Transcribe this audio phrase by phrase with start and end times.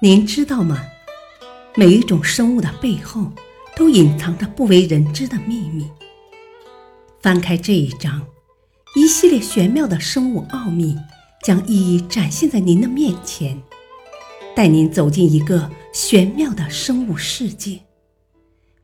[0.00, 0.80] 您知道吗？
[1.74, 3.32] 每一种生物的背后，
[3.74, 5.90] 都隐藏着不为人知的秘密。
[7.20, 8.24] 翻开这一章，
[8.94, 10.96] 一系列玄妙的生物奥秘
[11.42, 13.60] 将一一展现在您的面前，
[14.54, 17.80] 带您走进一个玄妙的生物世界，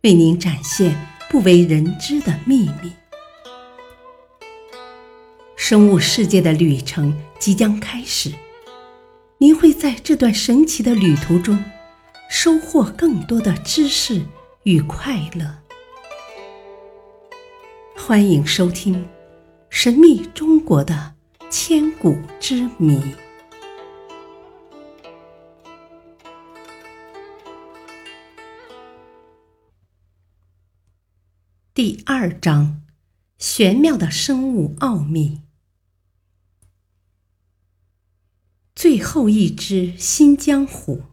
[0.02, 0.96] 为您展现
[1.30, 2.92] 不为人知的秘密。
[5.66, 8.30] 生物世界的旅程即将开始。
[9.38, 11.58] 您会在这段神奇的旅途中
[12.28, 14.20] 收获更多的知识
[14.64, 15.62] 与快乐。
[17.96, 18.94] 欢迎收听
[19.70, 21.14] 《神秘中国的
[21.48, 22.98] 千古之谜》
[31.72, 32.82] 第二章：
[33.38, 35.43] 玄妙的生物奥秘。
[38.84, 41.04] 最后一只新疆虎。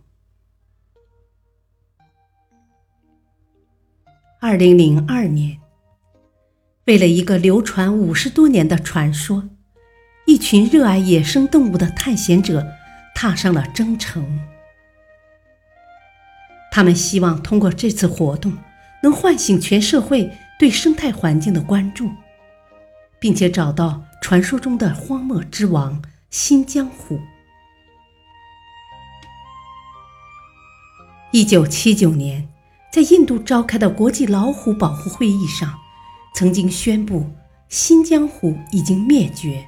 [4.41, 5.57] 二零零二年，
[6.83, 9.47] 为了一个流传五十多年的传说，
[10.25, 12.67] 一群热爱野生动物的探险者
[13.15, 14.41] 踏上了征程。
[16.73, 18.51] 他们希望通过这次活动，
[19.01, 22.09] 能唤醒全社会对生态环境的关注，
[23.17, 27.17] 并且找到传说中的荒漠之王新疆虎。
[31.33, 32.45] 一九七九年，
[32.91, 35.79] 在印度召开的国际老虎保护会议上，
[36.35, 37.25] 曾经宣布
[37.69, 39.65] 新疆虎已经灭绝，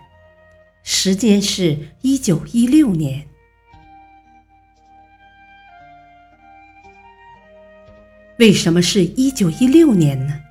[0.84, 3.26] 时间是一九一六年。
[8.40, 10.42] 为什么是一九一六年呢？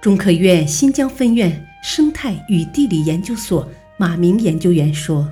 [0.00, 5.30] 中科院新疆分院生态与地理研究所马明研究员说。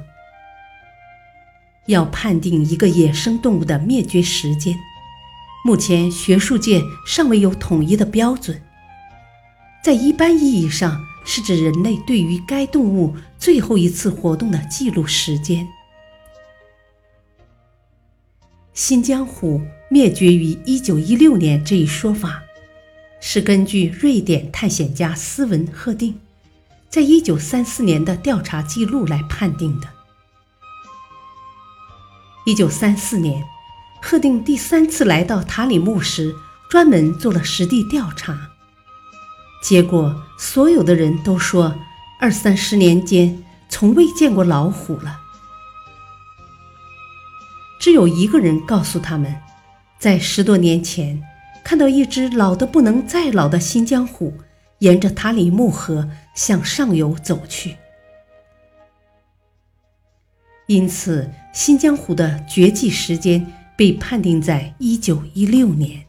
[1.86, 4.78] 要判定一个野生动物的灭绝时间，
[5.64, 8.62] 目前学术界尚未有统一的标准。
[9.82, 15.66] 在一般意义上，是指人类对于该动物最后一次活动的记录时间。
[18.74, 19.60] 新疆虎
[19.90, 22.42] 灭绝于一九一六年这一说法，
[23.20, 26.18] 是根据瑞典探险家斯文赫定
[26.88, 29.88] 在一九三四年的调查记录来判定的。
[32.44, 33.44] 一九三四年，
[34.00, 36.34] 赫定第三次来到塔里木时，
[36.68, 38.50] 专门做了实地调查。
[39.62, 41.72] 结果，所有的人都说，
[42.18, 45.20] 二三十年间从未见过老虎了。
[47.78, 49.32] 只有一个人告诉他们，
[50.00, 51.22] 在十多年前，
[51.62, 54.36] 看到一只老得不能再老的新疆虎，
[54.80, 57.76] 沿着塔里木河向上游走去。
[60.66, 63.46] 因此，新疆虎的绝迹时间
[63.76, 66.04] 被判定在一九一六年。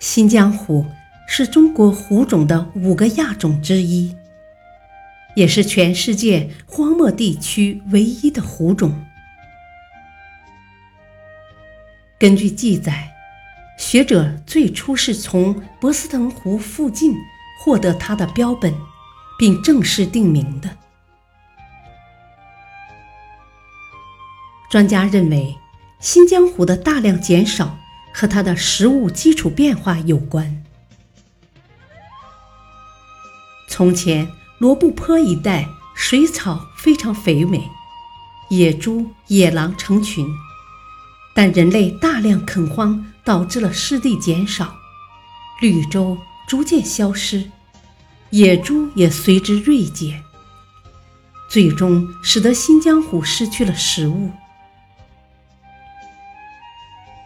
[0.00, 0.86] 新疆虎
[1.28, 4.14] 是中国虎种的五个亚种之一，
[5.34, 9.04] 也是全世界荒漠地区唯一的虎种。
[12.18, 13.12] 根据记载，
[13.78, 17.14] 学者最初是从博斯腾湖附近
[17.62, 18.74] 获得它的标本。
[19.36, 20.70] 并正式定名的。
[24.74, 25.56] 专家认为，
[26.00, 27.78] 新疆虎的大量减少
[28.12, 30.64] 和它的食物基础变化有关。
[33.68, 37.70] 从前，罗布泊一带水草非常肥美，
[38.50, 40.26] 野猪、野狼成群，
[41.36, 44.74] 但人类大量垦荒导致了湿地减少，
[45.60, 46.18] 绿洲
[46.48, 47.48] 逐渐消失。
[48.30, 50.20] 野猪也随之锐减，
[51.48, 54.32] 最终使得新疆虎失去了食物。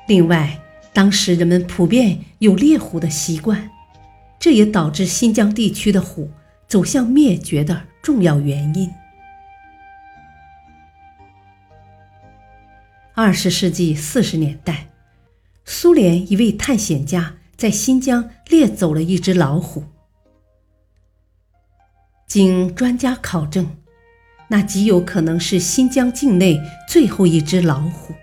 [0.08, 0.58] 另外，
[0.94, 3.70] 当时人们普遍有猎虎的习惯，
[4.40, 6.31] 这也导致新疆地区的虎
[6.66, 8.90] 走向灭绝的重要原因。
[13.14, 14.88] 二十世纪四十年代，
[15.66, 19.84] 苏联一位探险家在新疆猎走了一只老虎。
[22.26, 23.76] 经专家考证，
[24.49, 26.58] 那极有可能是新疆境内
[26.88, 28.14] 最后一只老虎。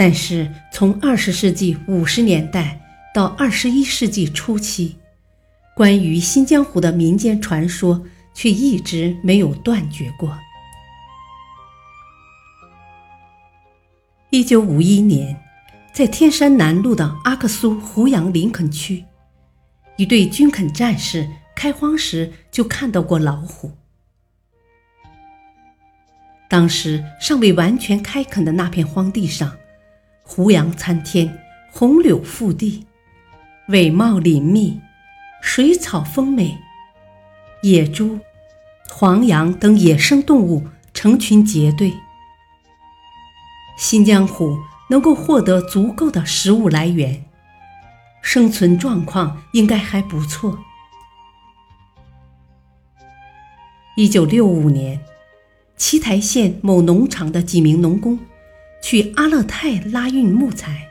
[0.00, 2.80] 但是，从二十世纪五十年代
[3.12, 4.96] 到二十一世纪初期，
[5.76, 8.02] 关于新疆虎的民间传说
[8.32, 10.34] 却一直没有断绝过。
[14.30, 15.38] 一九五一年，
[15.92, 19.04] 在天山南路的阿克苏胡杨林肯区，
[19.98, 23.70] 一队军垦战士开荒时就看到过老虎。
[26.48, 29.54] 当时尚未完全开垦的那片荒地上，
[30.32, 31.42] 胡杨参天，
[31.72, 32.86] 红柳覆地，
[33.66, 34.80] 伟茂林密，
[35.42, 36.56] 水草丰美，
[37.62, 38.20] 野猪、
[38.88, 41.92] 黄羊等野生动物成群结队。
[43.76, 44.56] 新疆虎
[44.88, 47.24] 能够获得足够的食物来源，
[48.22, 50.56] 生存状况应该还不错。
[53.96, 55.00] 一九六五年。
[55.76, 58.18] 奇台县某农场的几名农工
[58.82, 60.88] 去阿勒泰拉运木材，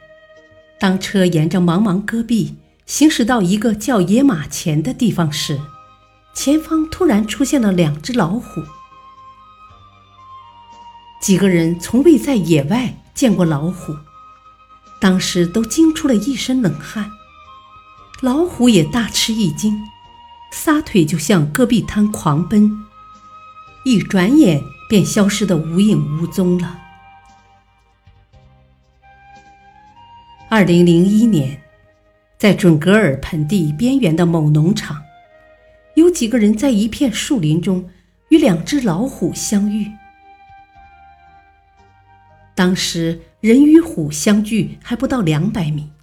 [0.79, 2.55] 当车沿着茫茫戈壁
[2.85, 5.59] 行驶到一个叫野马前的地方时，
[6.33, 8.63] 前方突然出现了两只老虎。
[11.21, 13.95] 几个人从未在野外见过老虎，
[15.01, 17.11] 当时都惊出了一身冷汗。
[18.21, 19.81] 老虎也大吃一惊，
[20.51, 22.85] 撒腿就向戈壁滩狂奔，
[23.83, 24.63] 一转眼。
[24.89, 26.75] 便消失得无影无踪了。
[30.59, 31.57] 二零零一年，
[32.37, 35.01] 在准格尔盆地边缘的某农场，
[35.93, 37.89] 有几个人在一片树林中
[38.27, 39.89] 与两只老虎相遇。
[42.55, 45.93] 当时人与虎相距还不到两百米，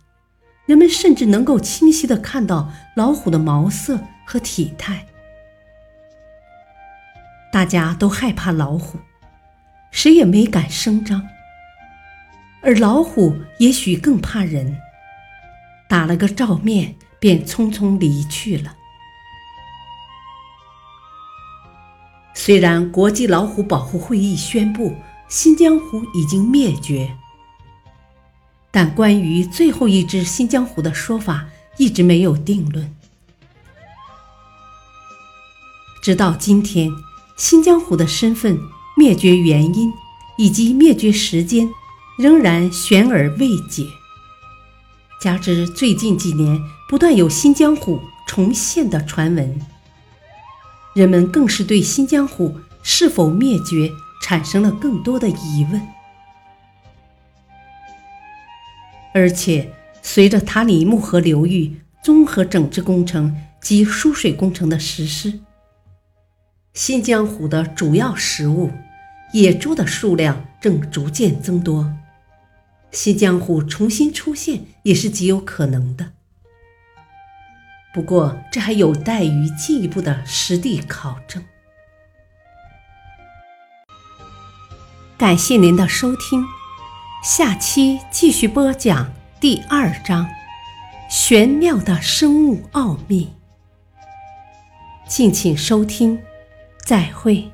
[0.64, 5.04] 人们甚至能够清晰地看到老虎的毛色和体态。
[7.52, 8.98] 大家都害怕老虎，
[9.90, 11.22] 谁也没敢声张。
[12.62, 14.76] 而老虎也许更怕人，
[15.88, 18.76] 打了个照面，便匆匆离去了。
[22.34, 24.94] 虽然国际老虎保护会议宣布
[25.28, 27.16] 新疆虎已经灭绝，
[28.70, 32.94] 但关于最后一只新疆虎的说法一直没有定论，
[36.02, 36.90] 直到今天。
[37.38, 38.58] 新疆虎的身份、
[38.96, 39.92] 灭绝原因
[40.38, 41.68] 以及灭绝时间
[42.16, 43.86] 仍然悬而未解。
[45.20, 49.60] 加之最近几年不断有新疆虎重现的传闻，
[50.94, 53.90] 人们更是对新疆虎是否灭绝
[54.22, 55.80] 产生了更多的疑问。
[59.14, 59.72] 而且，
[60.02, 65.40] 随着塔里木河流域综合整治工程及输水工程的实施。
[66.74, 68.70] 新疆虎的主要食物
[69.32, 71.90] 野猪的数量正逐渐增多，
[72.96, 76.12] 新江湖重新出现也是极有可能的。
[77.92, 81.44] 不过，这还有待于进一步的实地考证。
[85.18, 86.42] 感谢您的收听，
[87.22, 90.26] 下期继续播讲第二章：
[91.10, 93.30] 玄妙的生物奥秘。
[95.06, 96.18] 敬请收听。
[96.82, 97.50] 再会。